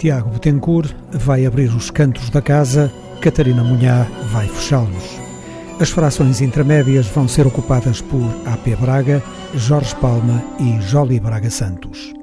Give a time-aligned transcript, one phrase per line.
[0.00, 2.90] Tiago Betancourt vai abrir os cantos da casa,
[3.20, 5.20] Catarina Munhá vai fechá-los.
[5.78, 9.22] As frações intermédias vão ser ocupadas por AP Braga,
[9.54, 12.14] Jorge Palma e Jolie Braga Santos.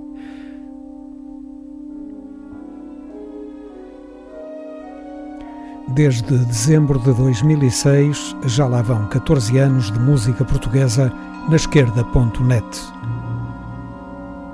[5.90, 11.14] Desde dezembro de 2006, já lá vão 14 anos de música portuguesa
[11.48, 12.66] na esquerda.net.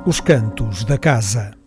[0.05, 1.62] Os Cantos da Casa.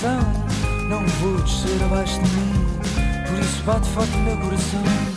[0.00, 0.20] coração.
[0.88, 2.52] Não vou descer abaixo de mim,
[3.28, 5.09] por isso bate forte o meu coração.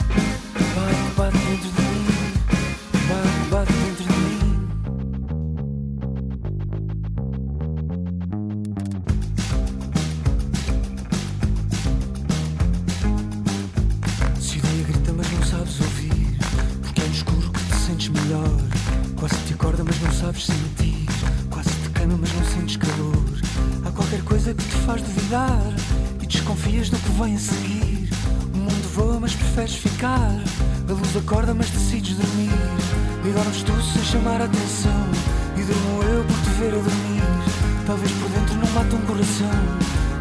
[39.24, 39.50] coração.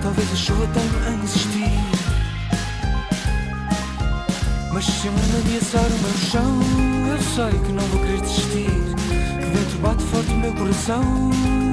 [0.02, 1.70] Talvez a chuva tenha a insistir.
[4.72, 6.60] Mas se eu me ameaçar o meu chão,
[7.10, 8.70] eu sei que não vou querer desistir.
[9.38, 11.31] Que dentro bate forte o meu coração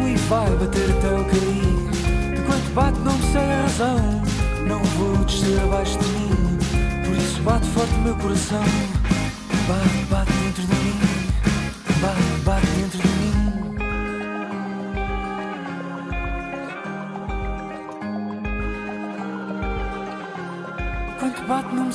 [0.07, 2.39] e vai bater até eu cair.
[2.39, 4.21] Enquanto bate, não sei a razão.
[4.67, 6.57] Não vou descer abaixo de mim.
[7.05, 8.63] Por isso bate forte o meu coração.
[9.67, 10.08] Bate.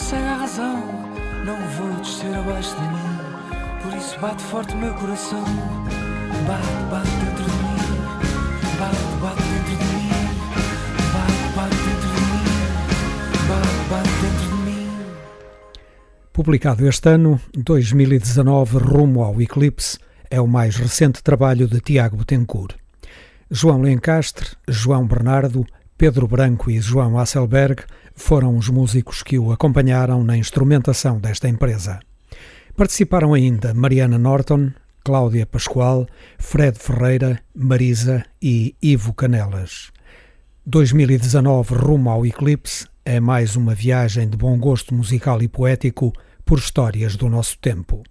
[0.04, 0.82] sem a razão.
[1.46, 3.18] Não vou descer abaixo de mim,
[3.82, 5.44] por isso bate forte o meu coração.
[6.46, 7.76] Bate, bate dentro de mim,
[8.78, 10.10] bate, bate dentro de mim,
[11.14, 12.44] bate, bate dentro de mim,
[13.48, 14.88] bate, bate dentro de mim.
[16.32, 19.98] Publicado este ano, 2019, Rumo ao Eclipse,
[20.30, 22.76] é o mais recente trabalho de Tiago Betancourt.
[23.50, 25.64] João Lencastre, João Bernardo,
[25.96, 27.84] Pedro Branco e João Asselberg
[28.14, 32.00] foram os músicos que o acompanharam na instrumentação desta empresa.
[32.76, 34.70] Participaram ainda Mariana Norton,
[35.04, 36.06] Cláudia Pascoal,
[36.38, 39.92] Fred Ferreira, Marisa e Ivo Canelas.
[40.64, 46.12] 2019 rumo ao eclipse é mais uma viagem de bom gosto musical e poético
[46.44, 48.02] por histórias do nosso tempo.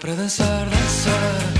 [0.00, 1.57] pra de dançar.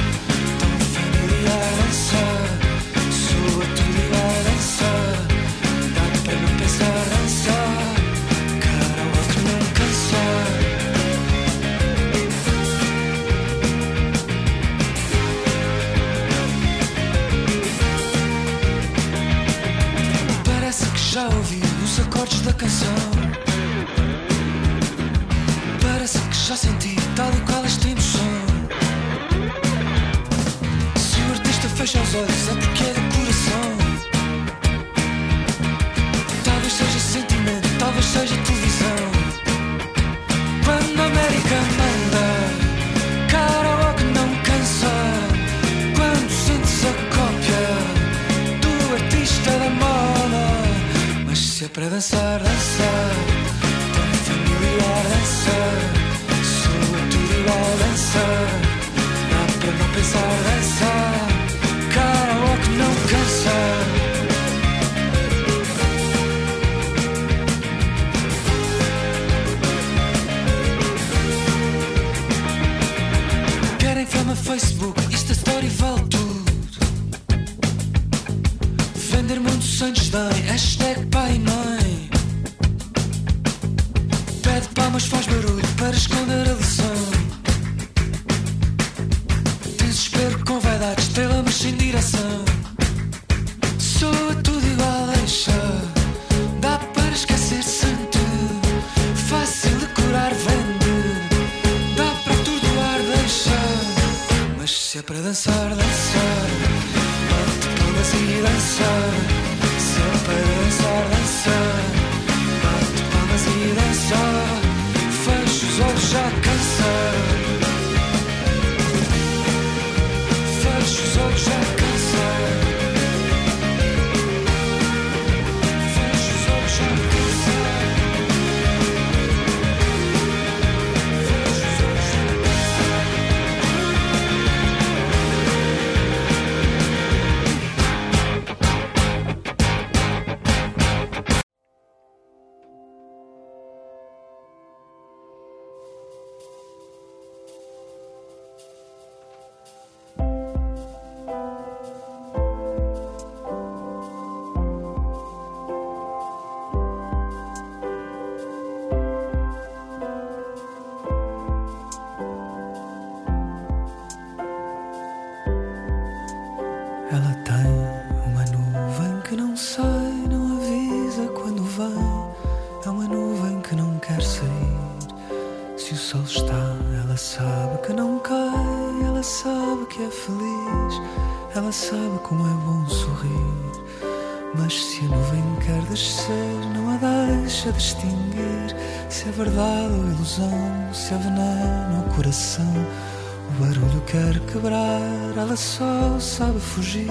[195.59, 197.11] Só sabe fugir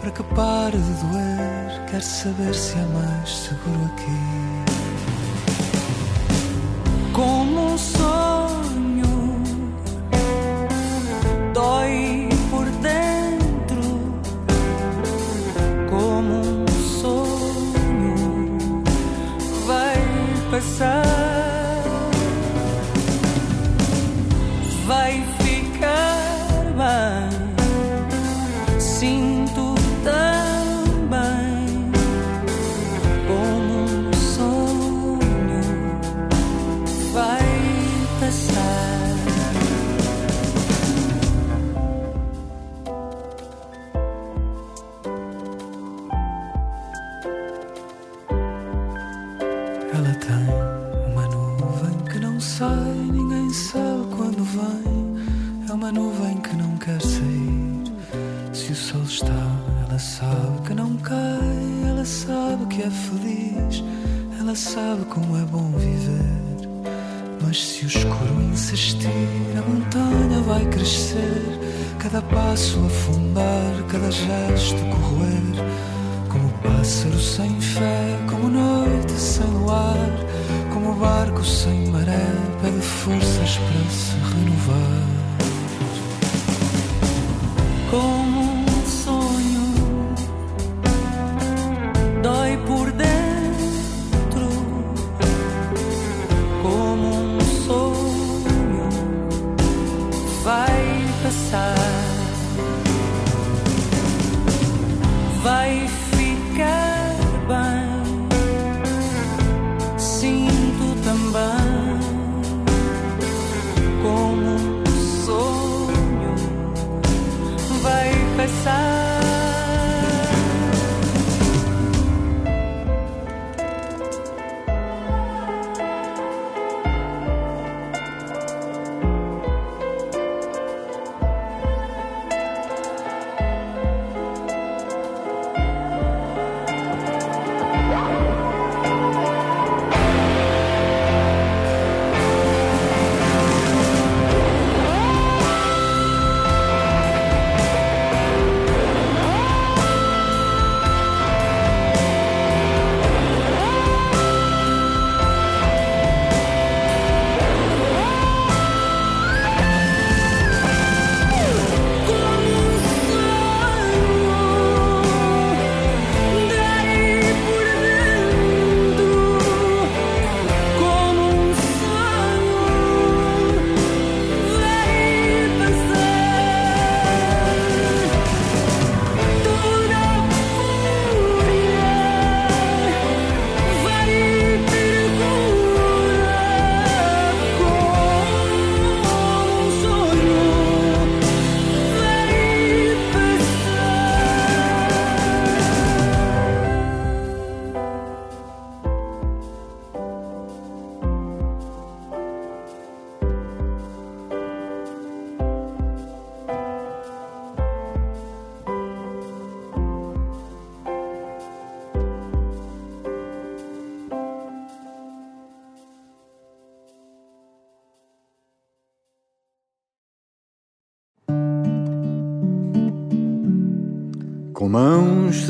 [0.00, 1.86] para que pare de doer.
[1.88, 4.69] Quer saber se é mais seguro aqui.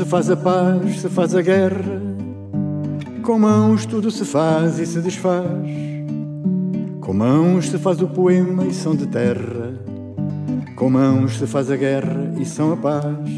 [0.01, 2.01] Se faz a paz, se faz a guerra.
[3.21, 5.45] Com mãos tudo se faz e se desfaz.
[6.99, 9.79] Com mãos se faz o poema e são de terra.
[10.75, 13.29] Com mãos se faz a guerra e são a paz.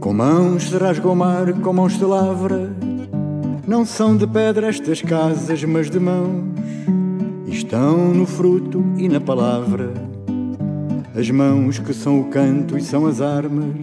[0.00, 2.74] Com mãos se rasga o mar, com mãos se lavra.
[3.68, 6.44] Não são de pedra estas casas, mas de mãos.
[7.46, 10.09] E estão no fruto e na palavra.
[11.20, 13.76] As mãos que são o canto e são as armas,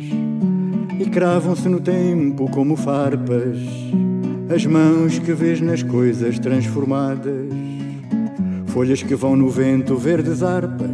[0.99, 3.59] e cravam-se no tempo como farpas.
[4.49, 7.45] As mãos que vês nas coisas transformadas,
[8.65, 10.89] folhas que vão no vento, verdes harpas.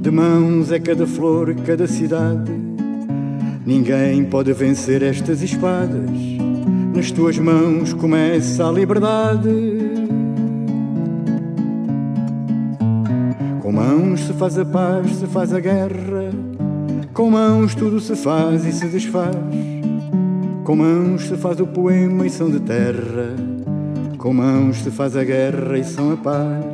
[0.00, 2.50] De mãos é cada flor, cada cidade.
[3.64, 6.10] Ninguém pode vencer estas espadas.
[6.92, 9.79] Nas tuas mãos começa a liberdade.
[14.40, 16.30] Faz a paz, se faz a guerra.
[17.12, 19.36] Com mãos tudo se faz e se desfaz.
[20.64, 23.36] Com mãos se faz o poema e são de terra.
[24.16, 26.64] Com mãos se faz a guerra e são a paz.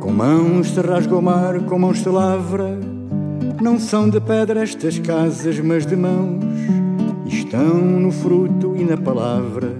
[0.00, 2.78] Com mãos se rasga o mar, com mãos se lavra.
[3.62, 6.44] Não são de pedra estas casas, mas de mãos.
[7.24, 9.72] Estão no fruto e na palavra.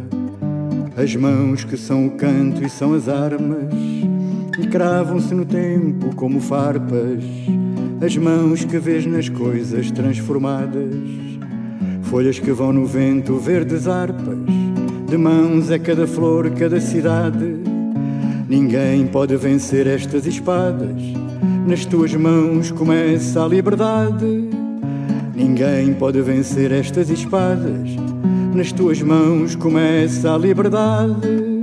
[0.97, 3.94] As mãos que são o canto e são as armas
[4.75, 7.23] cravam-se no tempo como farpas,
[8.05, 10.93] as mãos que vês nas coisas transformadas,
[12.03, 14.37] folhas que vão no vento, verdes harpas,
[15.09, 17.55] de mãos é cada flor, cada cidade.
[18.49, 21.01] Ninguém pode vencer estas espadas,
[21.69, 24.51] nas tuas mãos começa a liberdade.
[25.37, 27.91] Ninguém pode vencer estas espadas,
[28.53, 31.54] nas tuas mãos começa a liberdade.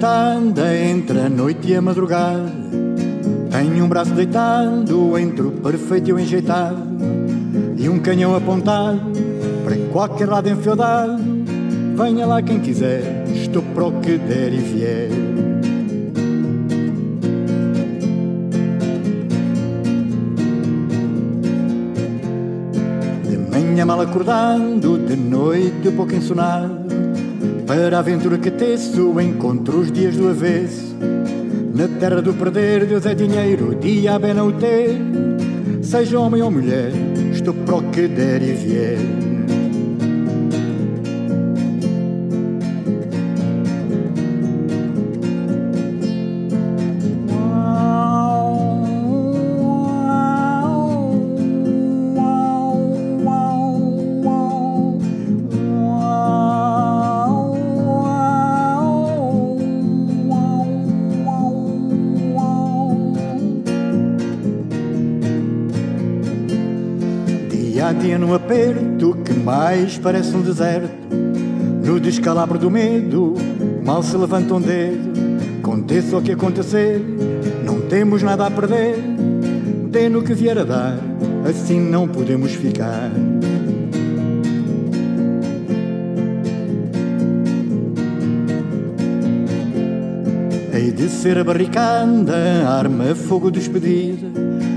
[0.00, 2.50] Espetada entre a noite e a madrugada.
[3.50, 6.78] Tenho um braço deitado entre o perfeito e o enjeitado,
[7.76, 8.98] e um canhão apontado
[9.62, 11.22] para qualquer lado enfeudado.
[11.94, 15.10] Venha lá quem quiser, estou para o que der e vier.
[23.28, 26.79] De manhã mal acordando, de noite pouco ensonado
[27.70, 30.92] para a aventura que teço, encontro os dias do avesso.
[31.72, 34.98] Na terra do perder, Deus é dinheiro, dia bem não ter.
[35.80, 36.90] Seja homem ou mulher,
[37.32, 39.29] estou para o que der e vier.
[69.98, 70.90] Parece um deserto.
[71.84, 73.34] No descalabro do medo,
[73.84, 75.10] mal se levanta um dedo.
[75.60, 77.00] Aconteça o que acontecer,
[77.64, 78.96] não temos nada a perder.
[79.90, 80.98] Dê no que vier a dar,
[81.48, 83.10] assim não podemos ficar.
[90.72, 94.28] Hei de ser a barricada, arma, fogo despedida.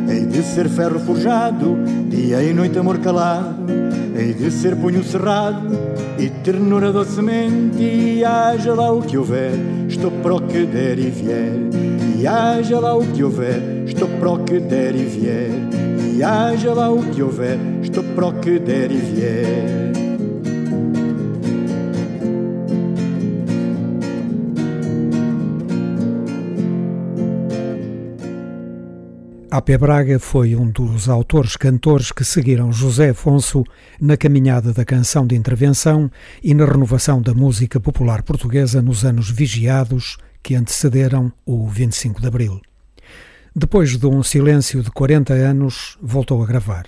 [0.10, 1.78] Hei de ser ferro forjado,
[2.14, 3.66] Dia e noite amor calado,
[4.16, 5.68] hei de ser punho cerrado
[6.20, 7.82] e ternura docemente.
[7.82, 9.54] E haja lá o que houver,
[9.88, 11.54] estou para o que der e vier.
[12.20, 15.52] E haja lá o que houver, estou para o que der e vier.
[16.16, 19.93] E haja lá o que houver, estou para o que der e vier.
[29.56, 29.78] A.P.
[29.78, 33.64] Braga foi um dos autores-cantores que seguiram José Afonso
[34.02, 36.10] na caminhada da canção de intervenção
[36.42, 42.26] e na renovação da música popular portuguesa nos anos vigiados que antecederam o 25 de
[42.26, 42.60] Abril.
[43.56, 46.88] Depois de um silêncio de 40 anos, voltou a gravar.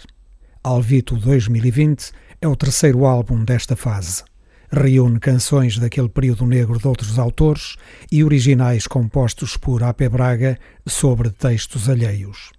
[0.64, 4.24] Alvito 2020 é o terceiro álbum desta fase.
[4.72, 7.76] Reúne canções daquele período negro de outros autores
[8.12, 10.10] e originais compostos por A.P.
[10.10, 12.55] Braga sobre textos alheios.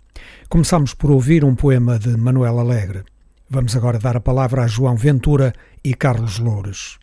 [0.49, 3.05] Começamos por ouvir um poema de Manuel Alegre.
[3.49, 5.53] Vamos agora dar a palavra a João Ventura
[5.85, 6.99] e Carlos Loures.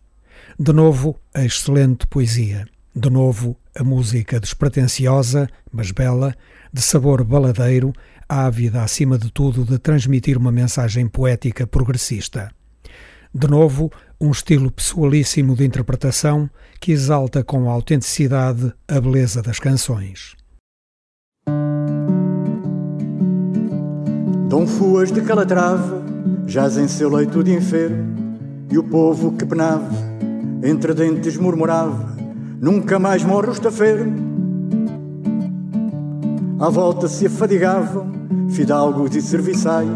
[0.59, 2.65] De novo, a excelente poesia.
[2.95, 6.35] De novo, a música despretensiosa, mas bela,
[6.71, 7.93] de sabor baladeiro,
[8.27, 12.51] ávida acima de tudo de transmitir uma mensagem poética progressista.
[13.33, 20.35] De novo, um estilo pessoalíssimo de interpretação que exalta com autenticidade a beleza das canções.
[24.53, 26.03] Dom Fuas de Calatrava
[26.45, 28.37] jaz em seu leito de enfermo
[28.71, 29.89] e o povo que penava
[30.61, 32.15] entre dentes murmurava
[32.61, 34.15] nunca mais morre o estafermo
[36.59, 38.11] à volta se afadigavam
[38.51, 39.89] fidalgos e serviçais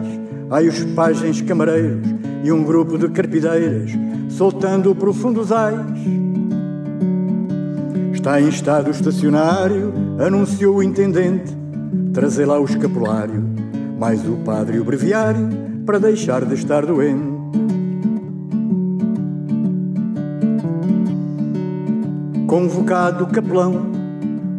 [0.49, 2.07] ai os pajens camareiros
[2.43, 3.91] e um grupo de carpideiras
[4.27, 5.85] soltando profundos ais.
[8.11, 11.55] Está em estado estacionário anunciou o intendente
[12.11, 13.46] trazer lá o escapulário
[13.97, 15.49] mais o padre e o breviário
[15.86, 17.38] para deixar de estar doente.
[22.57, 23.73] convocado o capelão,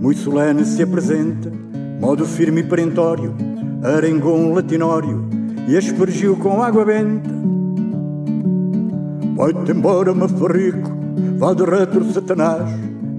[0.01, 1.51] muito solene se apresenta,
[1.99, 3.35] modo firme e perentório,
[3.83, 5.27] arengou um latinório
[5.67, 7.31] e aspergiu com água benta.
[9.35, 10.93] Vai-te embora, mafarrico,
[11.39, 12.71] vá de retro satanás,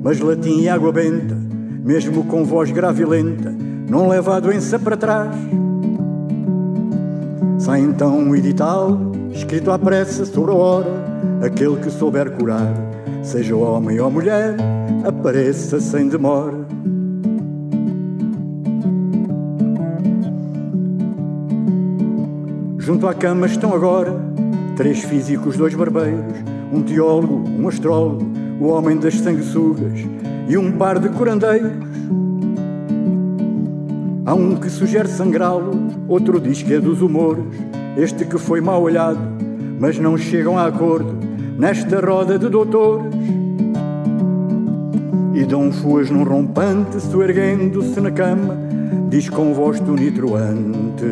[0.01, 1.35] mas latim e água benta,
[1.83, 3.53] mesmo com voz grave e lenta,
[3.89, 5.35] não leva a doença para trás.
[7.59, 8.97] Sai então um edital,
[9.33, 11.03] escrito à pressa sobre a hora,
[11.45, 12.73] aquele que souber curar,
[13.21, 14.55] seja homem ou mulher,
[15.05, 16.57] apareça sem demora.
[22.77, 24.15] Junto à cama estão agora
[24.77, 26.37] três físicos, dois barbeiros,
[26.71, 28.25] um teólogo, um astrólogo,
[28.61, 29.99] o homem das sanguessugas
[30.47, 31.88] e um par de curandeiros.
[34.25, 35.71] Há um que sugere sangrá-lo,
[36.07, 37.43] outro diz que é dos humores,
[37.97, 39.19] este que foi mal olhado,
[39.79, 41.15] mas não chegam a acordo
[41.57, 43.13] nesta roda de doutores.
[45.33, 48.57] E dão fuas num rompante, soerguendo-se na cama,
[49.09, 51.05] diz com voz tonitruante: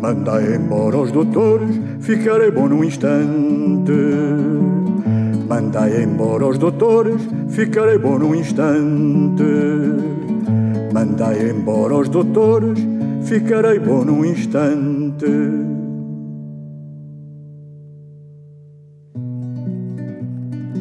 [0.00, 3.92] Mandai embora os doutores, ficarei bom num instante.
[5.48, 9.44] Mandai embora os doutores, ficarei bom num instante.
[10.98, 12.80] Mandai embora os doutores,
[13.22, 15.26] ficarei bom num instante.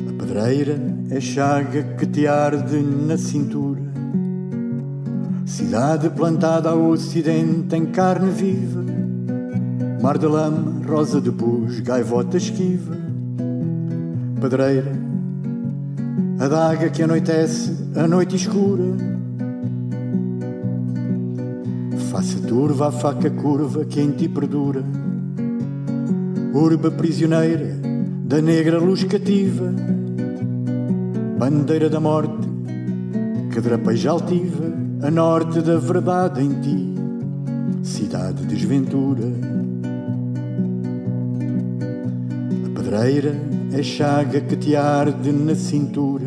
[0.10, 3.80] A pedreira é chaga que te arde na cintura.
[5.46, 8.84] Cidade plantada ao ocidente em carne viva.
[10.02, 12.96] Mar de lama, rosa de pus, gaivota esquiva.
[14.42, 14.94] Pedreira,
[16.40, 19.17] adaga que anoitece a noite escura
[22.18, 24.84] Face turva a faca curva que em ti perdura,
[26.52, 27.78] urba prisioneira
[28.26, 29.72] da negra luz cativa,
[31.38, 32.50] bandeira da morte
[33.54, 34.64] que drapeja altiva
[35.04, 36.96] a norte da verdade em ti,
[37.84, 39.28] cidade de desventura.
[42.66, 43.36] A pedreira
[43.72, 46.26] é chaga que te arde na cintura,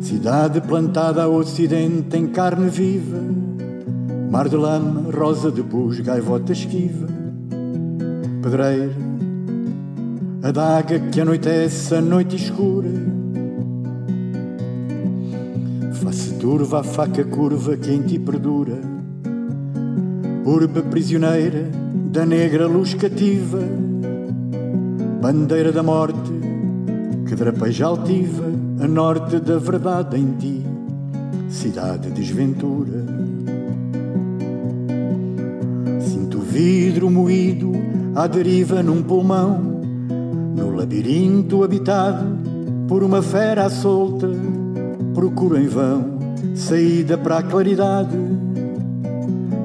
[0.00, 3.43] cidade plantada ao ocidente em carne viva
[4.34, 7.06] Mar de lama, rosa de pus, gaivota esquiva,
[8.42, 8.92] pedreira,
[10.42, 12.88] adaga que anoitece a noite escura.
[16.02, 18.76] Face turva a faca curva que em ti perdura,
[20.44, 21.70] urbe prisioneira
[22.10, 23.60] da negra luz cativa,
[25.22, 26.32] bandeira da morte
[27.28, 28.46] que drapeja altiva
[28.82, 30.66] a norte da verdade em ti,
[31.48, 33.13] cidade de desventura.
[36.54, 37.72] Vidro moído
[38.14, 39.58] à deriva num pulmão,
[40.56, 42.24] no labirinto habitado
[42.86, 44.28] por uma fera solta,
[45.12, 46.14] procuro em vão
[46.54, 48.16] saída para a claridade.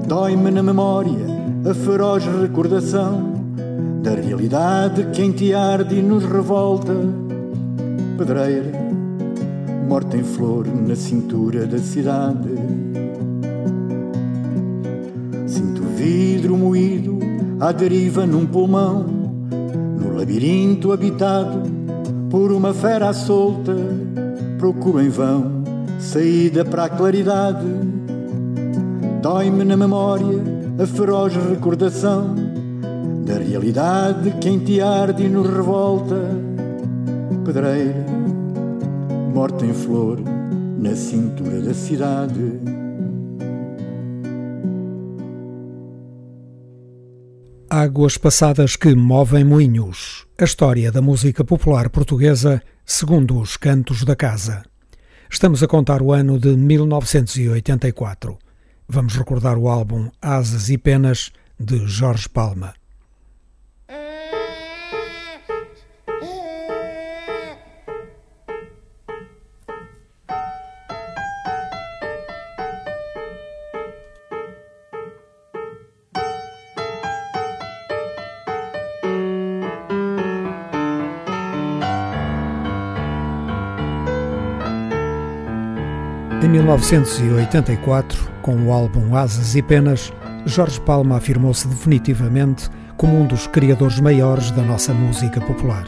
[0.08, 1.28] Dói-me na memória
[1.70, 3.34] a feroz recordação
[4.02, 6.96] da realidade que em ti arde e nos revolta.
[8.18, 8.72] Pedreira,
[9.88, 12.50] morta em flor na cintura da cidade
[16.50, 17.20] vidro moído
[17.60, 21.62] à deriva num pulmão, no labirinto habitado
[22.30, 23.76] por uma fera solta,
[24.58, 25.60] procuro em vão
[26.00, 27.66] saída para a claridade.
[29.22, 30.42] Dói-me na memória
[30.82, 32.34] a feroz recordação
[33.26, 36.16] da realidade que em ti arde e nos revolta.
[37.46, 38.06] Pedreira,
[39.34, 40.20] morta em flor
[40.78, 42.69] na cintura da cidade.
[47.72, 50.26] Águas passadas que movem moinhos.
[50.40, 54.64] A história da música popular portuguesa segundo os cantos da casa.
[55.30, 58.40] Estamos a contar o ano de 1984.
[58.88, 62.74] Vamos recordar o álbum Asas e Penas de Jorge Palma.
[86.78, 90.14] 1984, com o álbum Asas e Penas,
[90.46, 95.86] Jorge Palma afirmou-se definitivamente como um dos criadores maiores da nossa música popular.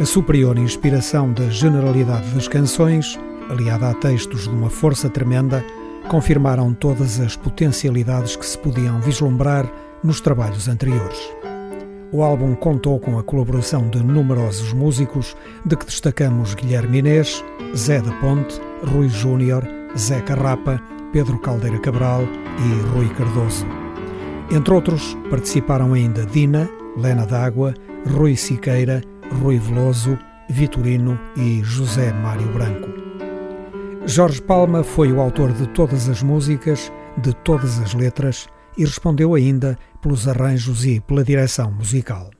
[0.00, 3.16] A superior inspiração da generalidade das canções,
[3.48, 5.64] aliada a textos de uma força tremenda,
[6.08, 9.70] confirmaram todas as potencialidades que se podiam vislumbrar
[10.02, 11.20] nos trabalhos anteriores.
[12.10, 17.44] O álbum contou com a colaboração de numerosos músicos, de que destacamos Guilherme Inês,
[17.76, 19.66] Zé da Ponte, Rui Júnior,
[19.96, 20.80] Zé Carrapa,
[21.12, 23.66] Pedro Caldeira Cabral e Rui Cardoso.
[24.50, 27.74] Entre outros, participaram ainda Dina, Lena D'Água,
[28.06, 29.02] Rui Siqueira,
[29.40, 30.18] Rui Veloso,
[30.48, 32.88] Vitorino e José Mário Branco.
[34.04, 39.34] Jorge Palma foi o autor de todas as músicas, de todas as letras e respondeu
[39.34, 42.30] ainda pelos arranjos e pela direção musical.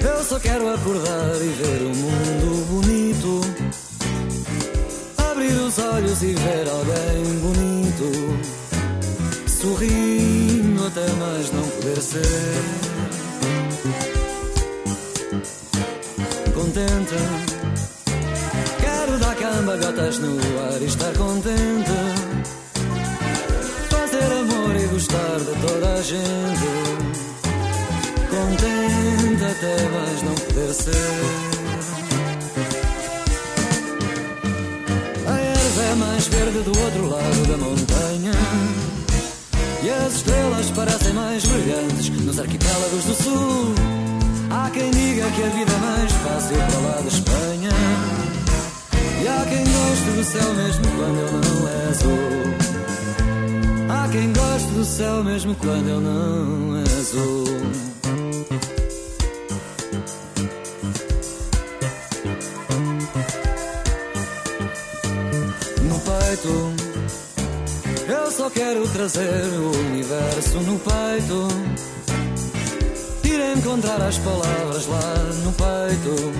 [0.00, 3.40] Eu só quero acordar e ver o um mundo bonito.
[5.18, 8.38] Abrir os olhos e ver alguém bonito.
[9.48, 12.22] Sorrindo até mais não poder ser.
[16.54, 17.16] Contente.
[18.80, 21.90] Quero dar camba, no ar e estar contente.
[23.90, 26.93] Fazer amor e gostar de toda a gente
[28.54, 30.90] contente até vais não poder ser.
[35.26, 38.32] A erva é mais verde do outro lado da montanha.
[39.82, 43.74] E as estrelas parecem mais brilhantes nos arquipélagos do sul.
[44.50, 47.70] Há quem diga que a vida é mais fácil para lá da Espanha.
[49.22, 52.54] E há quem goste do céu mesmo quando ele não é azul.
[53.90, 57.93] Há quem goste do céu mesmo quando ele não é azul.
[66.44, 66.74] gosto.
[68.06, 71.48] Eu só quero trazer o universo no peito.
[73.24, 76.32] Ir encontrar as palavras lá no peito.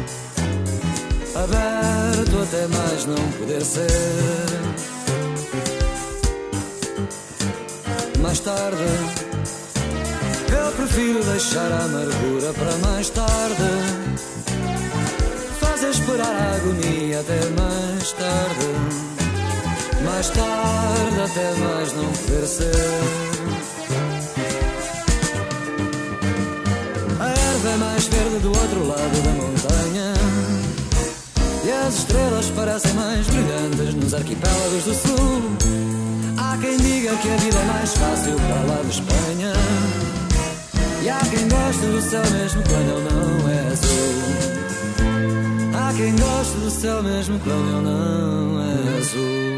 [1.34, 3.90] Aberto até mais não poder ser.
[8.20, 8.76] Mais tarde,
[10.50, 13.54] eu prefiro deixar a amargura para mais tarde.
[15.60, 19.13] Faz esperar a agonia até mais tarde
[20.04, 22.72] mais tarde até mais não poder ser.
[27.20, 30.14] A erva é mais verde do outro lado da montanha
[31.64, 35.42] e as estrelas parecem mais brilhantes nos arquipélagos do sul.
[36.36, 39.52] Há quem diga que a vida é mais fácil para lá de Espanha
[41.02, 44.14] e há quem goste do céu mesmo quando ele não é azul.
[45.74, 49.53] Há quem goste do céu mesmo quando ele não é azul.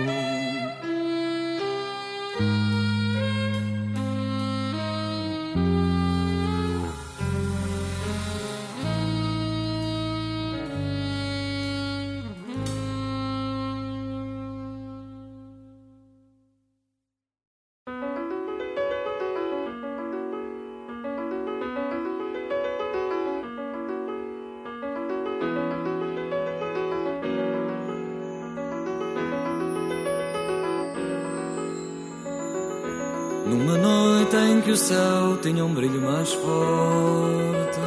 [34.66, 37.80] que o céu tenha um brilho mais forte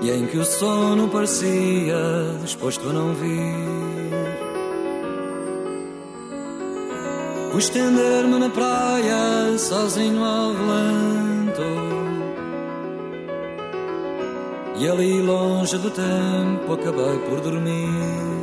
[0.00, 1.96] e em que o sono parecia
[2.40, 4.12] disposto a não vir.
[7.50, 11.62] Fui estender-me na praia sozinho ao relento
[14.76, 18.33] e ali longe do tempo acabei por dormir.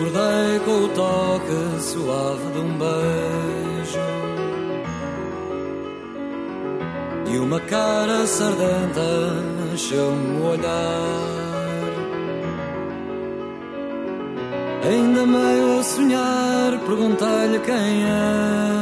[0.00, 4.00] Acordei com o toque suave de um beijo
[7.30, 9.02] E uma cara sardenta
[9.74, 10.70] encheu-me o olhar
[14.88, 18.80] Ainda meio a sonhar, perguntei-lhe quem era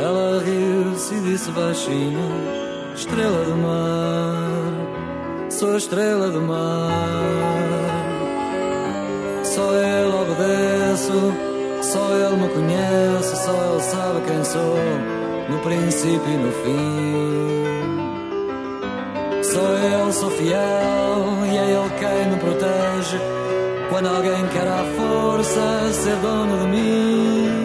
[0.00, 2.28] ela riu-se e disse baixinho:
[2.92, 4.01] Estrela do mar
[5.62, 6.90] sou estrela do mar.
[9.44, 11.32] Só ele obedeço,
[11.82, 14.76] só ele me conhece, só ele sabe quem sou,
[15.50, 17.62] no princípio e no fim.
[19.44, 23.20] Só ele sou fiel e é ele quem me protege.
[23.88, 27.61] Quando alguém quer à força ser dono de mim.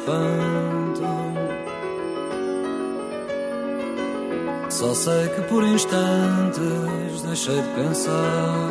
[0.00, 1.02] Espanto.
[4.70, 8.70] Só sei que por instantes deixei de pensar.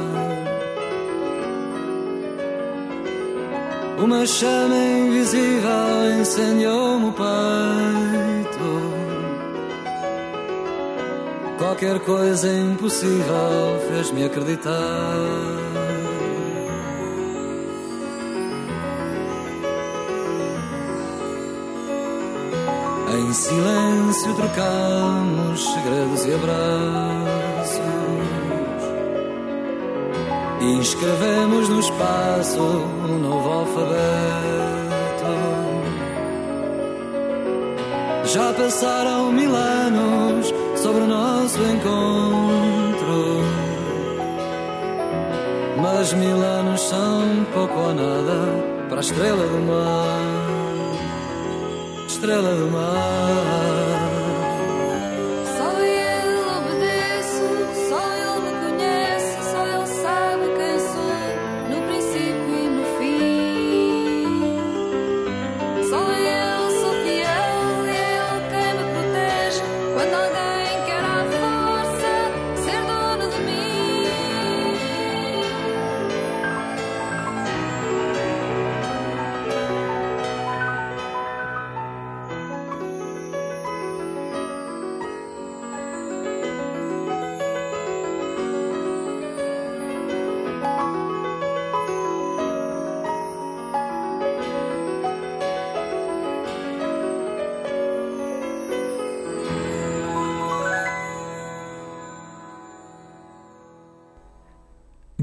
[4.02, 8.90] Uma chama invisível incendiou-me o peito.
[11.58, 15.59] Qualquer coisa impossível fez-me acreditar.
[23.30, 27.80] Em silêncio trocamos segredos e abraços.
[30.62, 34.00] E escrevemos no espaço um novo alfabeto.
[38.26, 43.44] Já passaram mil anos sobre o nosso encontro.
[45.80, 50.39] Mas mil anos são pouco ou nada para a estrela do mar
[52.20, 53.69] estrela do mar.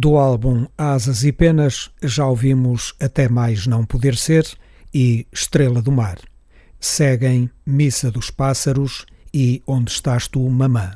[0.07, 4.47] Do álbum Asas e Penas já ouvimos Até Mais Não Poder Ser
[4.95, 6.17] e Estrela do Mar.
[6.79, 9.05] Seguem Missa dos Pássaros
[9.35, 10.93] e Onde Estás Tu, Mamã.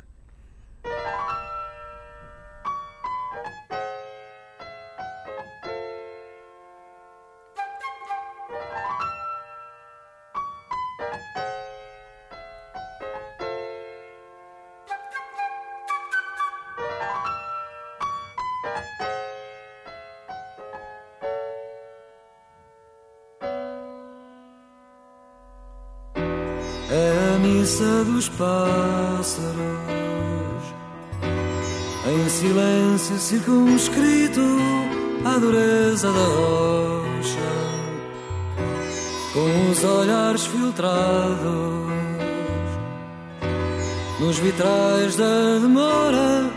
[27.41, 29.55] Missa dos pássaros,
[32.07, 34.41] em silêncio circunscrito
[35.25, 37.51] à dureza da rocha,
[39.33, 41.91] com os olhares filtrados
[44.21, 46.51] nos vitrais da demora,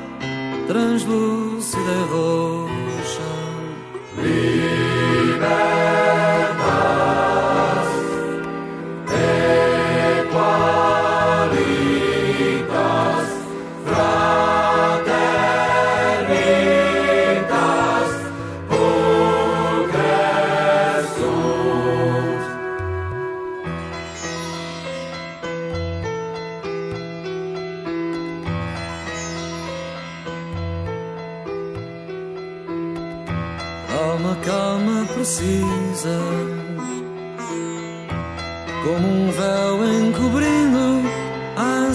[0.68, 2.54] translúcida e roxa.
[5.44, 6.03] precisa,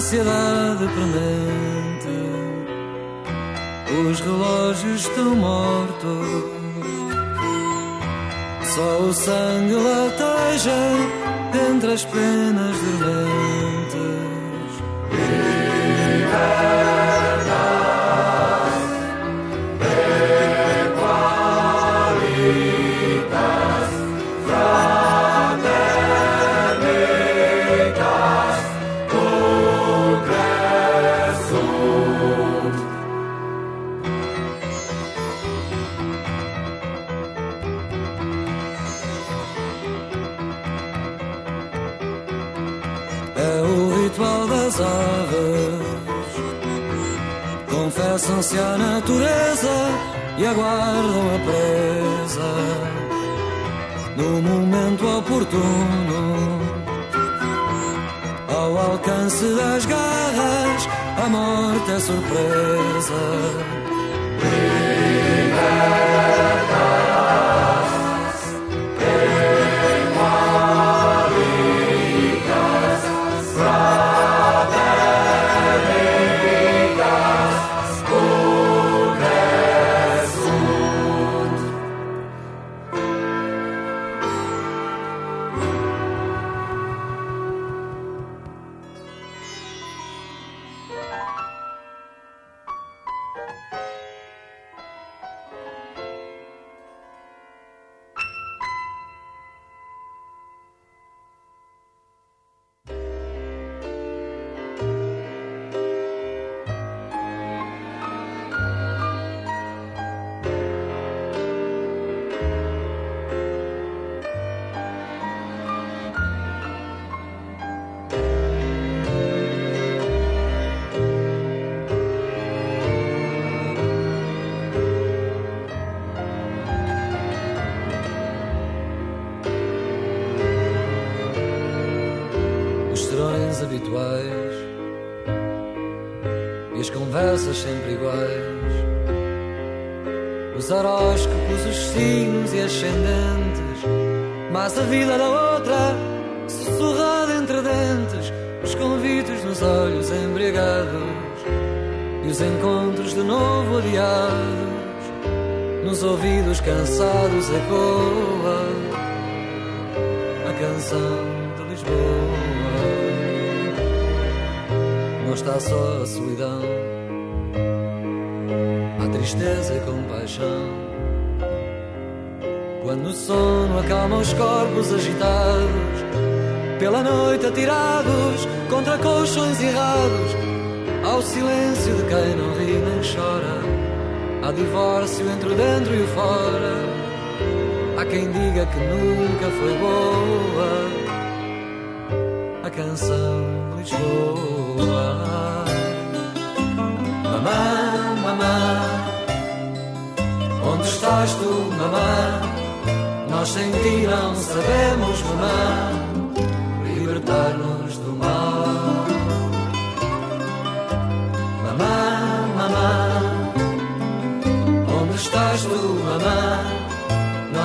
[0.09, 2.09] ansiedade premente.
[4.09, 6.27] Os relógios estão mortos,
[8.63, 10.71] só o sangue lateja
[11.69, 13.28] entre as penas dormentes.
[48.19, 49.69] Confessam-se à natureza
[50.37, 52.51] e aguardam a presa
[54.17, 56.59] no momento oportuno.
[58.49, 60.89] Ao alcance das garras,
[61.23, 63.68] a morte é surpresa.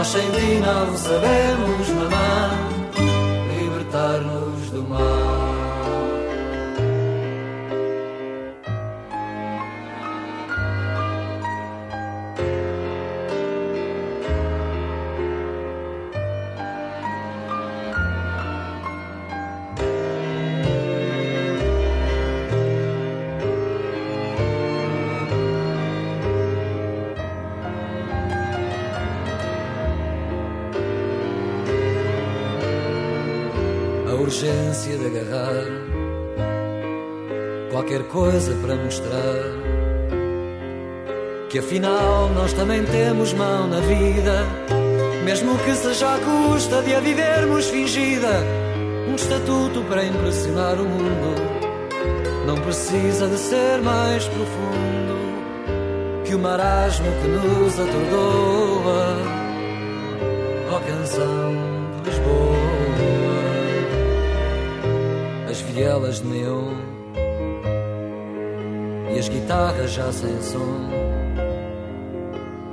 [0.05, 2.44] Nós sem ti não sabemos, mamã,
[38.53, 39.65] para mostrar
[41.49, 44.45] que afinal nós também temos mão na vida,
[45.25, 48.43] mesmo que seja à custa de a vivermos fingida.
[49.09, 51.35] Um estatuto para impressionar o mundo
[52.47, 55.15] não precisa de ser mais profundo
[56.25, 59.17] que o marasmo que nos atordoa.
[60.73, 61.55] Ó canção
[62.03, 62.55] de Lisboa
[65.49, 66.84] as vielas de neon
[69.25, 70.91] as guitarras já sem som.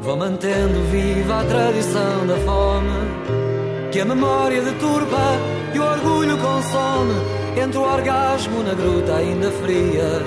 [0.02, 5.38] Vão mantendo viva a tradição da fome que a memória deturpa
[5.74, 7.14] e o orgulho consome.
[7.56, 10.22] Entre o orgasmo na gruta ainda fria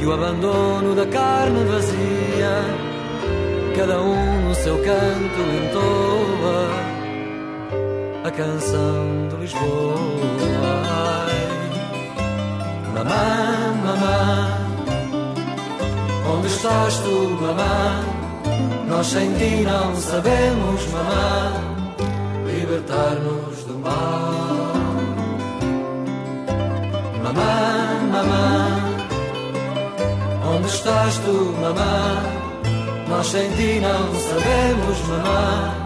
[0.00, 2.64] e o abandono da carne vazia
[3.76, 6.70] cada um no seu canto entoa
[8.24, 10.40] a canção de Lisboa.
[12.94, 14.59] Mamã, mamã,
[16.32, 18.04] onde estás tu, mamã?
[18.88, 21.52] Nós sem ti não sabemos, mamã,
[22.46, 24.80] libertar-nos do mal.
[27.22, 28.78] Mamã, mamã,
[30.54, 32.40] onde estás tu, mamã?
[33.08, 35.79] Nós sem ti não sabemos, mamã,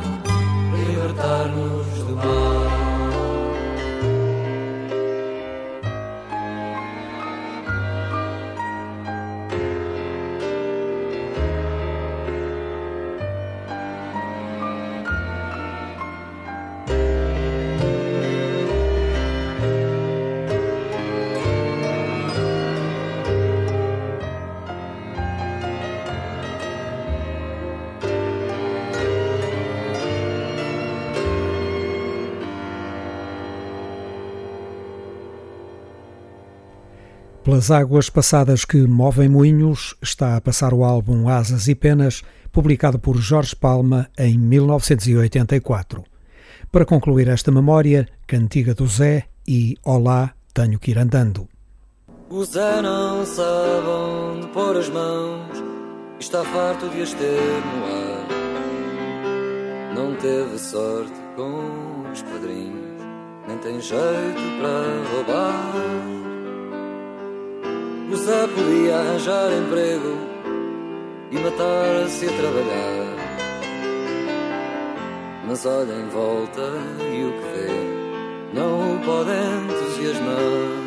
[37.45, 42.99] Pelas águas passadas que movem moinhos, está a passar o álbum Asas e Penas, publicado
[42.99, 46.03] por Jorge Palma em 1984.
[46.73, 51.47] Para concluir esta memória, Cantiga do Zé e Olá, tenho que ir andando.
[52.31, 55.63] O Zé não sabe onde pôr as mãos,
[56.19, 58.27] está farto de as ter no ar.
[59.95, 63.03] Não teve sorte com os padrinhos,
[63.47, 66.24] nem tem jeito para roubar.
[68.13, 70.17] Zé podia arranjar emprego
[71.31, 73.17] e matar-se a trabalhar.
[75.47, 76.63] Mas olha em volta
[77.01, 77.69] e o que vê
[78.55, 80.85] não o pode entusiasmar.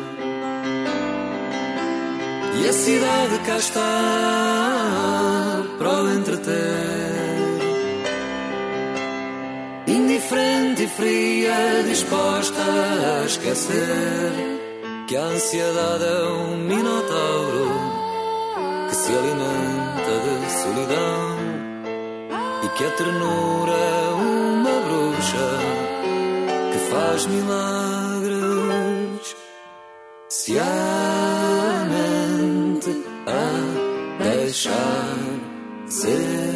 [2.60, 3.92] E a cidade cá está
[5.78, 7.18] para o entreter.
[9.86, 14.57] Indiferente e fria, disposta a esquecer
[15.08, 17.70] que a ansiedade é um minotauro
[18.90, 21.38] que se alimenta de solidão
[22.62, 25.48] e que a ternura é uma bruxa
[26.72, 27.56] que faz milagres.
[30.28, 35.16] Se a mente a deixar
[35.88, 36.47] ser.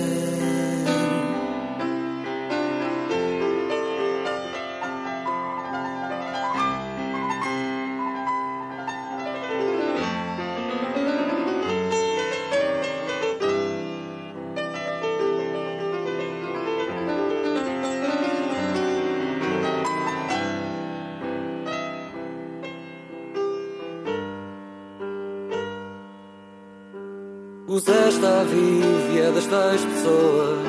[28.52, 30.68] Zé está vivo e é das tais pessoas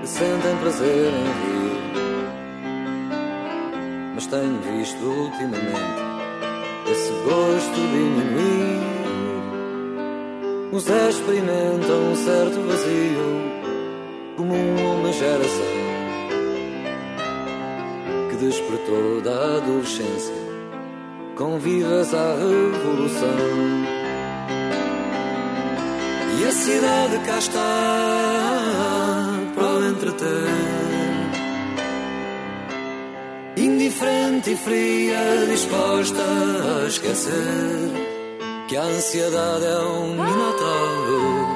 [0.00, 1.80] que sentem prazer em rir.
[4.14, 6.02] Mas tenho visto ultimamente
[6.90, 8.80] esse gosto diminuir.
[10.72, 13.42] O Zé experimenta um certo vazio,
[14.36, 15.84] comum a uma geração
[18.30, 20.34] que despertou da adolescência
[21.36, 23.93] com vivas à revolução.
[26.44, 27.70] E a cidade cá está
[29.54, 30.44] para o entreter.
[33.56, 37.32] Indiferente e fria, disposta a esquecer
[38.68, 41.48] que a ansiedade é um minotauro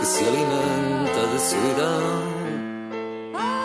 [0.00, 2.24] que se alimenta de solidão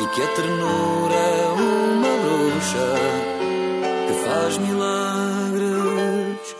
[0.01, 2.89] e que a ternura é uma bruxa
[4.05, 6.55] que faz milagres.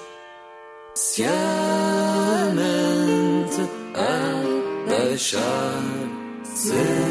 [0.96, 1.24] Se
[5.18, 5.82] deixar
[6.44, 7.07] ser.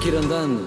[0.00, 0.64] Que ir andando.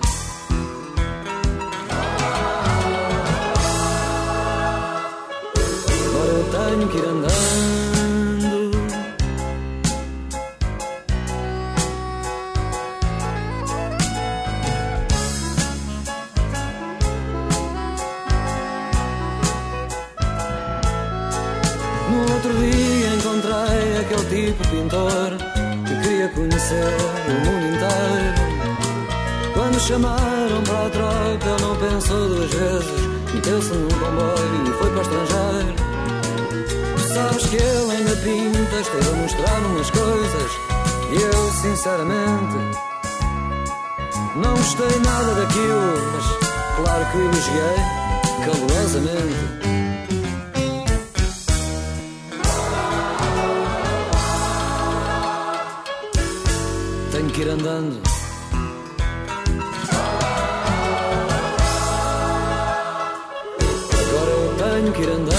[6.06, 7.32] Agora eu tenho que ir andando.
[22.10, 25.32] No outro dia encontrei aquele tipo pintor
[25.88, 26.94] que queria conhecer
[27.28, 28.41] o mundo inteiro.
[29.88, 32.92] Chamaram para a troca, ele não pensou duas vezes.
[33.34, 35.76] Meteu-se num comboio e foi para o estrangeiro.
[37.14, 40.52] Sabes que ele ainda pinta, esteve a mostrar umas coisas.
[41.12, 42.58] E eu, sinceramente,
[44.36, 46.26] não gostei nada daquilo, mas
[46.78, 47.80] claro que elogiei
[48.46, 49.62] calorosamente.
[57.12, 58.21] Tenho que ir andando.
[65.04, 65.31] Eu tenho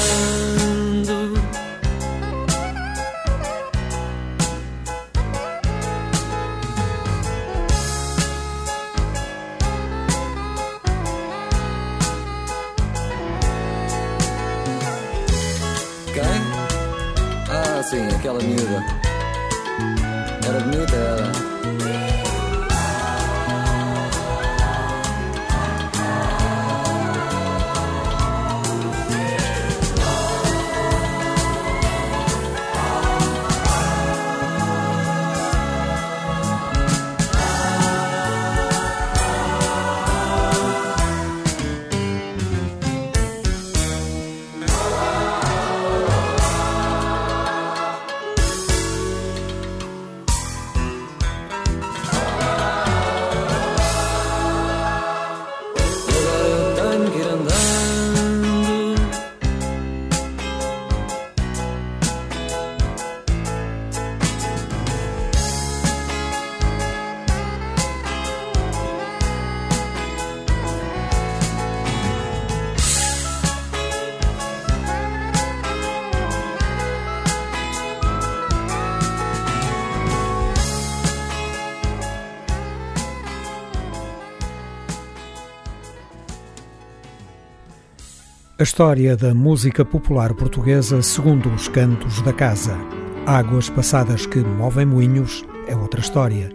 [88.63, 92.79] A história da música popular portuguesa segundo os cantos da casa.
[93.27, 96.49] Águas passadas que movem moinhos é outra história.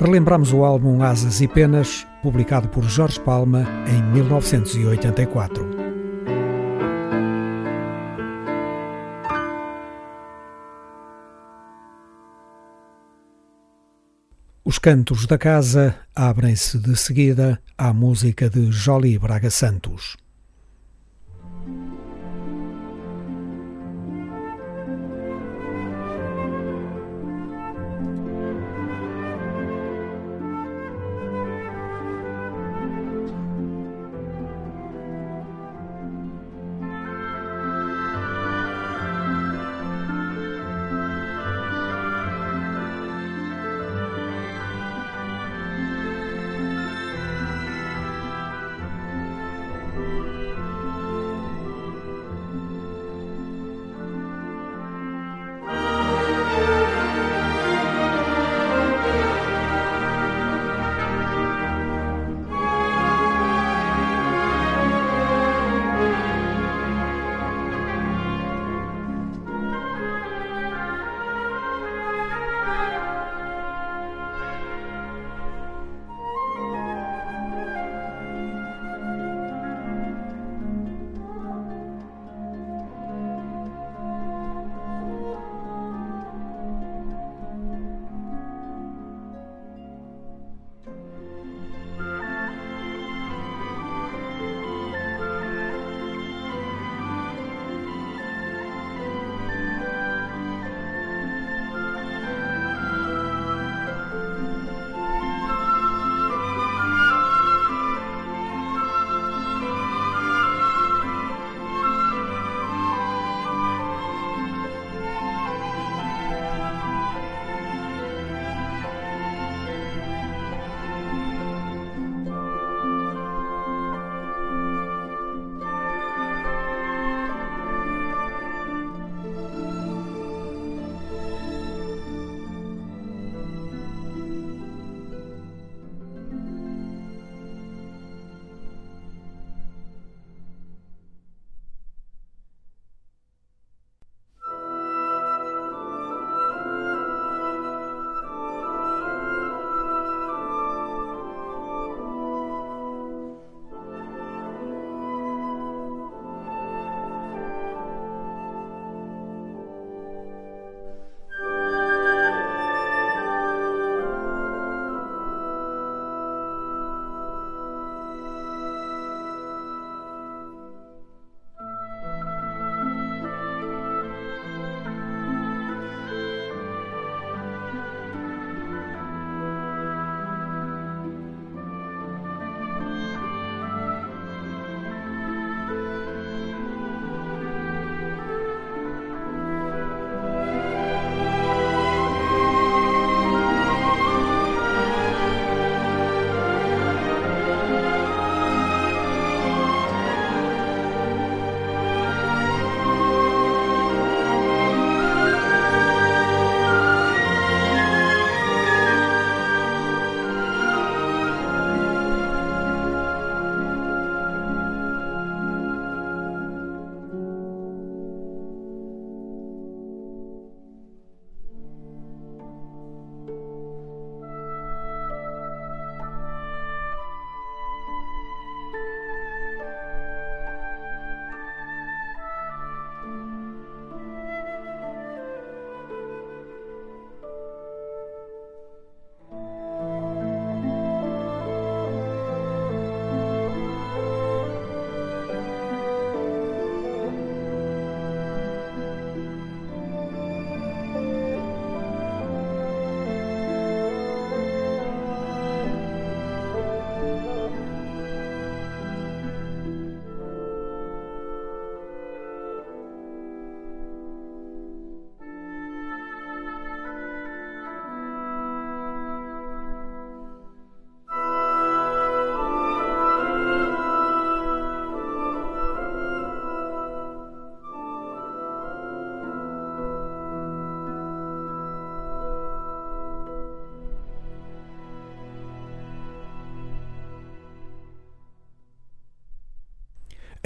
[0.00, 5.68] Relembramos o álbum Asas e Penas, publicado por Jorge Palma em 1984.
[14.64, 20.23] Os cantos da casa abrem-se de seguida à música de Jolie Braga Santos.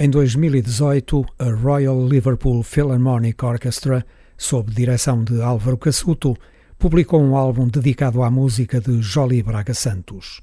[0.01, 4.05] Em 2018, a Royal Liverpool Philharmonic Orchestra,
[4.37, 6.37] sob direção de Álvaro Cassuto,
[6.77, 10.39] publicou um álbum dedicado à música de Jolie Braga Santos.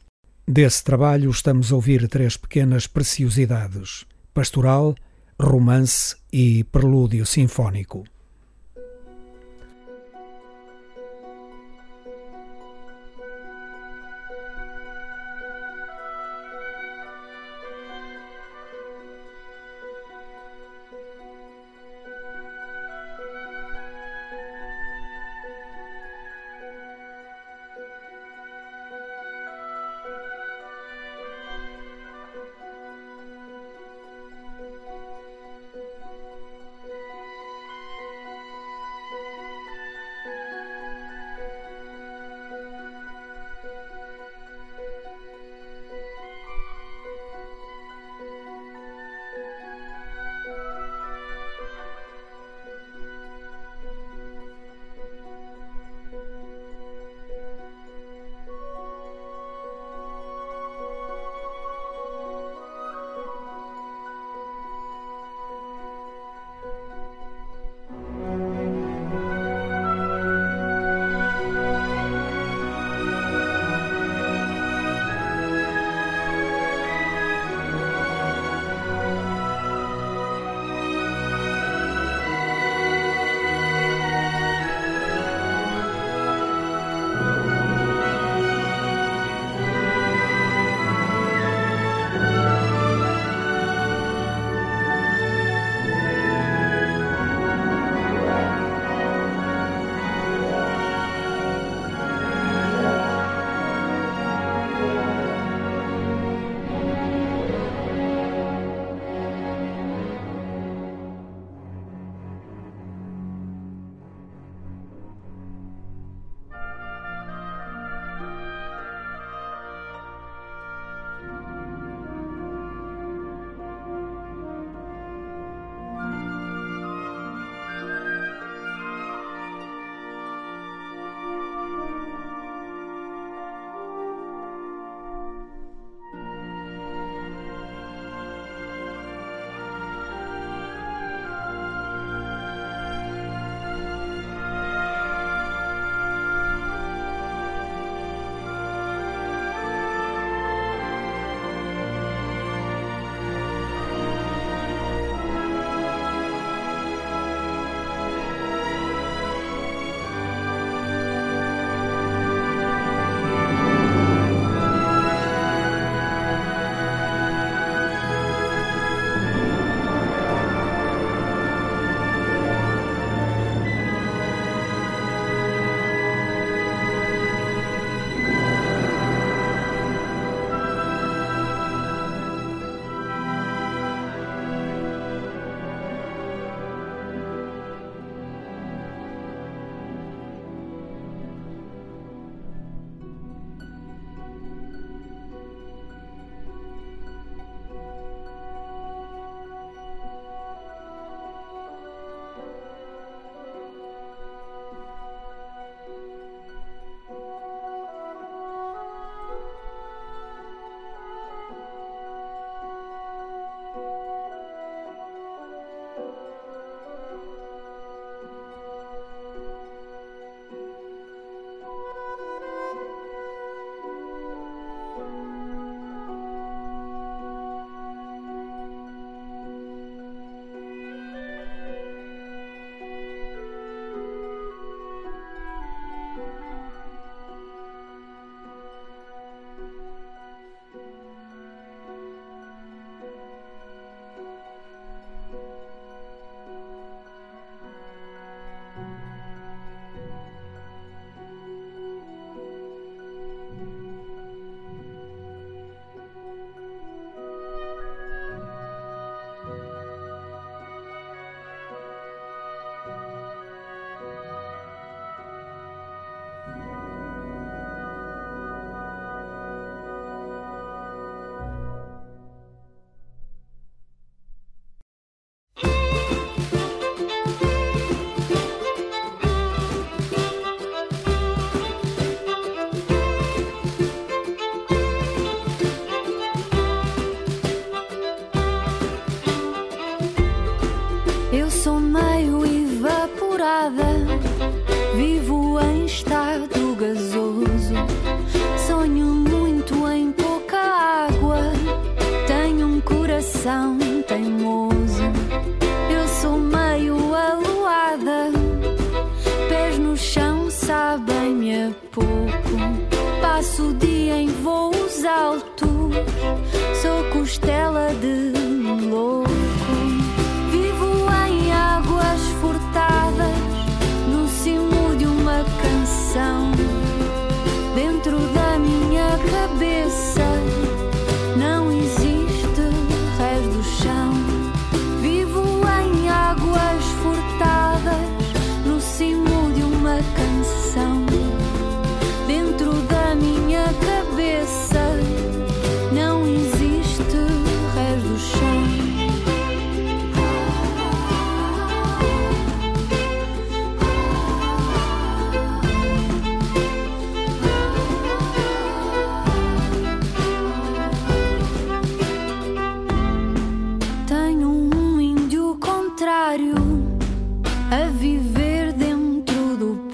[0.46, 4.04] Desse trabalho estamos a ouvir três pequenas preciosidades:
[4.34, 4.94] Pastoral,
[5.40, 8.04] Romance e Prelúdio Sinfónico.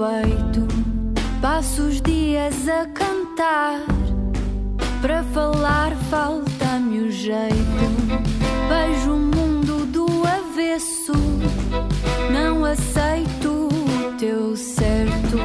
[0.02, 0.66] peito.
[1.40, 3.78] Passo os dias a cantar.
[5.00, 7.84] Para falar falta-me o jeito.
[8.68, 11.12] Vejo o mundo do avesso.
[12.32, 15.38] Não aceito o teu certo.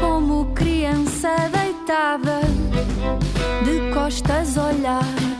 [0.00, 2.40] Como criança deitada,
[3.64, 5.33] de costas olhar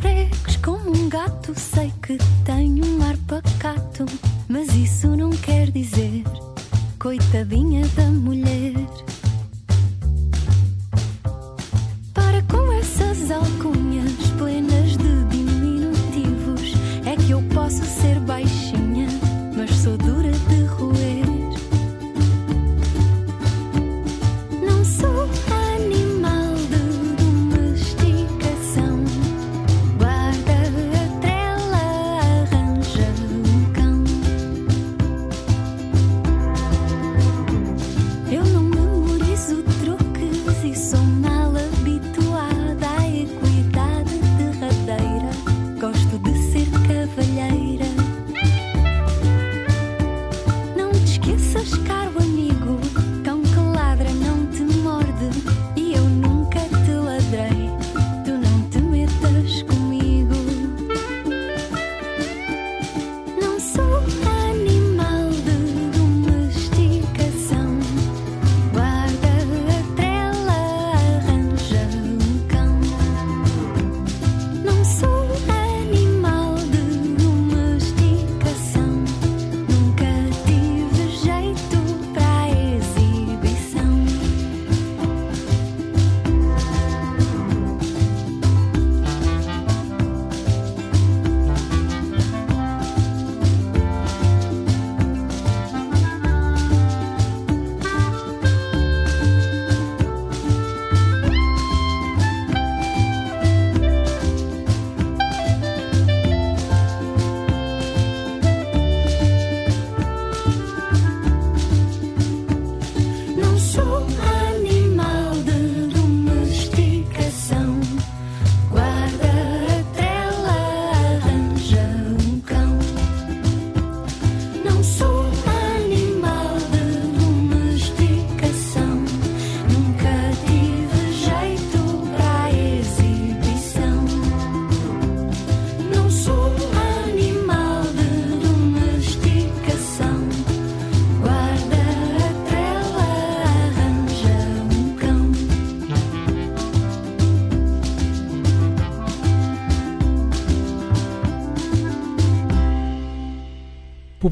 [0.00, 1.58] fregos como um gato.
[1.58, 4.06] Sei que tenho um ar pacato,
[4.48, 6.24] mas isso não quer dizer,
[6.98, 8.74] coitadinha da mulher.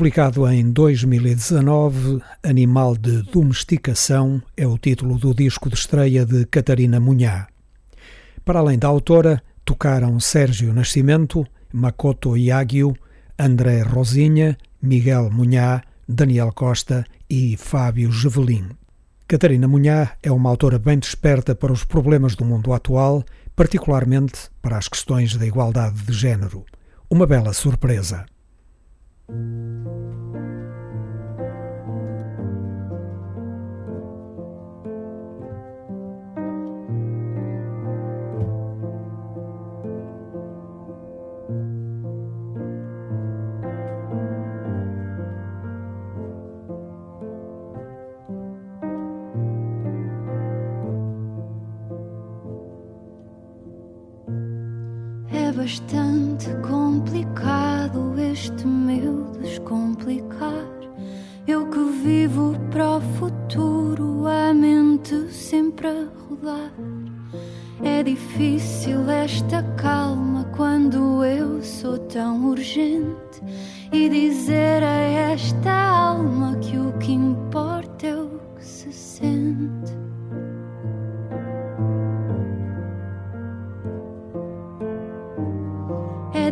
[0.03, 6.98] Publicado em 2019, Animal de Domesticação é o título do disco de estreia de Catarina
[6.98, 7.46] Munhá.
[8.44, 12.96] Para além da autora, tocaram Sérgio Nascimento, Makoto Yagyu,
[13.38, 18.70] André Rosinha, Miguel Munhá, Daniel Costa e Fábio Gevelin.
[19.28, 23.22] Catarina Munhá é uma autora bem desperta para os problemas do mundo atual,
[23.55, 26.64] particularmente para as questões da igualdade de género.
[27.09, 28.26] Uma bela surpresa.
[29.33, 30.41] Thank you.
[55.63, 60.67] Bastante complicado este meu descomplicar.
[61.47, 66.73] Eu que vivo para o futuro, a mente sempre a rodar.
[67.81, 73.41] É difícil esta calma quando eu sou tão urgente
[73.93, 75.01] e dizer a
[75.33, 80.01] esta alma que o que importa é o que se sente.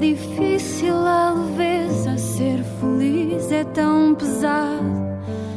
[0.01, 5.01] Difícil a leveza, ser feliz é tão pesado.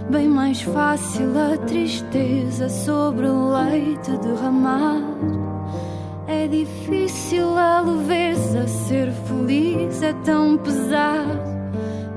[0.09, 5.41] Bem mais fácil a tristeza sobre leite derramado.
[6.27, 11.53] É difícil a leveza, ser feliz é tão pesado.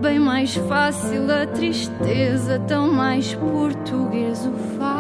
[0.00, 4.95] Bem mais fácil a tristeza, tão mais português o fado.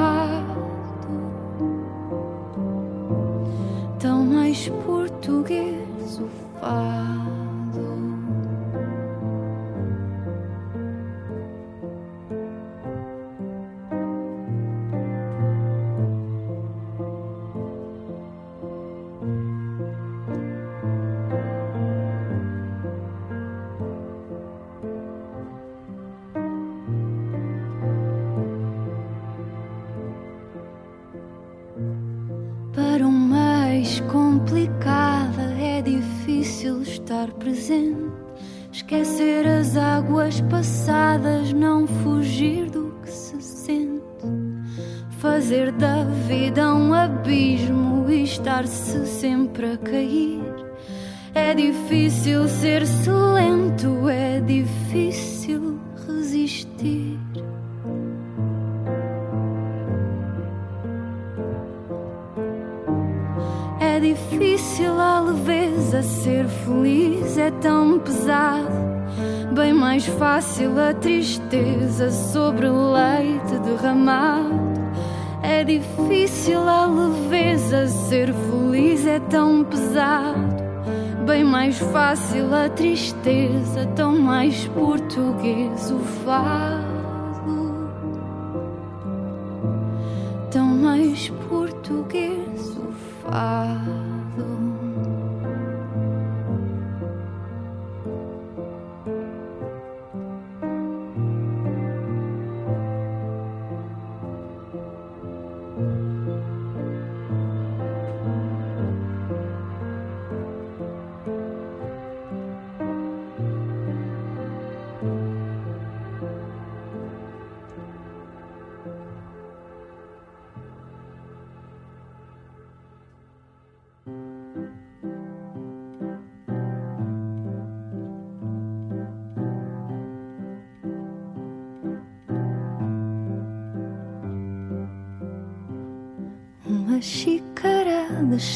[82.06, 86.85] Fácil a tristeza, tão mais português o fado.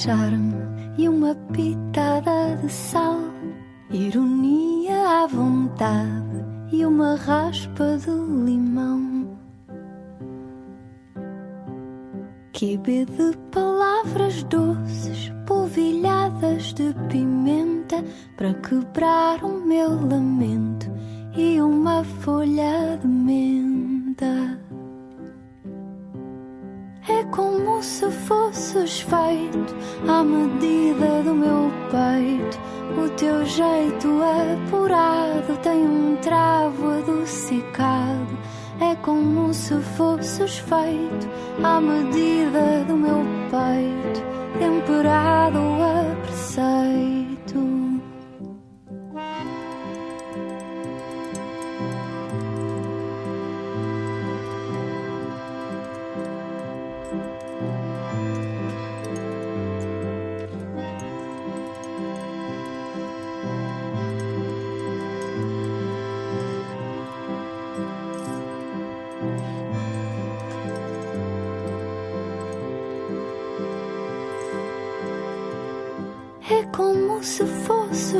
[0.02, 0.54] Charme
[0.96, 3.20] e uma pitada de sal,
[3.90, 9.38] ironia à vontade e uma raspa de limão.
[12.52, 18.02] Quibe de palavras doces, polvilhadas de pimenta,
[18.38, 20.90] para quebrar o meu lamento
[21.36, 24.59] e uma folha de menta.
[27.30, 29.76] É como se fosses feito
[30.08, 32.58] à medida do meu peito.
[33.00, 38.36] O teu jeito apurado tem um travo adocicado.
[38.80, 41.28] É como se fosses feito
[41.62, 44.22] à medida do meu peito,
[44.58, 47.19] temperado a preceito.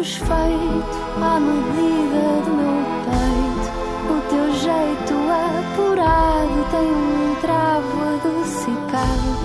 [0.01, 3.69] Fosses feito à medida do meu peito.
[4.09, 9.45] O teu jeito apurado tem um travo adocicado.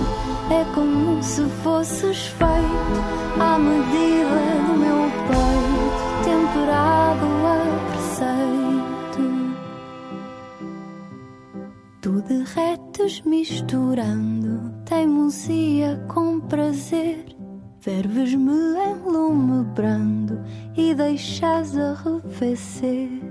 [0.50, 3.00] É como se fosses feito
[3.38, 7.58] à medida do meu peito, temperado a
[7.90, 9.24] preceito.
[12.00, 17.25] Tu derretes misturando teimosia com prazer
[17.86, 20.40] Ferves-me em lume brando
[20.76, 23.22] e deixas arrefecer.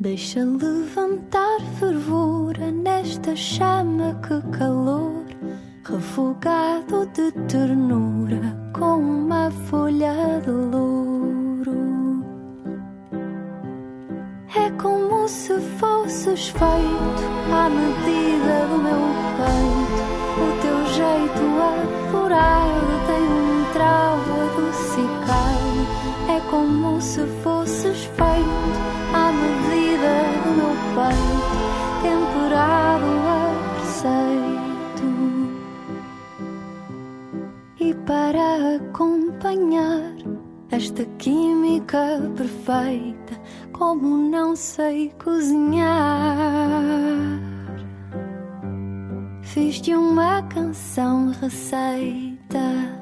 [0.00, 5.26] Deixa levantar fervura nesta chama que calor,
[5.84, 12.24] refogado de ternura com uma folha de louro.
[14.56, 17.22] É como se fosses feito
[17.54, 18.98] à medida do meu
[19.36, 20.17] peito
[20.98, 25.82] jeito apurado tem um travo adocicado.
[26.28, 28.78] É como se fosses feito
[29.14, 30.12] à medida
[30.42, 31.56] do meu peito,
[32.02, 33.38] temperado a
[33.76, 35.06] preceito.
[37.78, 40.16] E para acompanhar
[40.72, 43.40] esta química perfeita,
[43.72, 46.58] como não sei cozinhar
[49.58, 52.97] fiz de uma canção receita.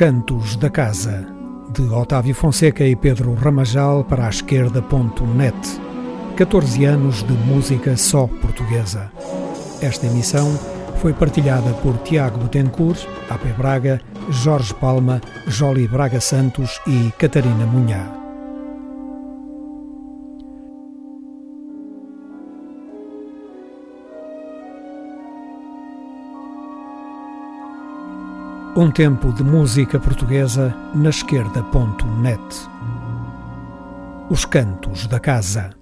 [0.00, 1.26] Cantos da Casa,
[1.74, 5.54] de Otávio Fonseca e Pedro Ramajal para a esquerda.net.
[6.38, 9.12] 14 anos de música só portuguesa.
[9.82, 10.58] Esta emissão
[11.02, 14.00] foi partilhada por Tiago Betancourt, AP Braga,
[14.30, 18.19] Jorge Palma, Joli Braga Santos e Catarina Munhá.
[28.80, 32.40] Um tempo de música portuguesa na esquerda.net.
[34.30, 35.79] Os cantos da casa.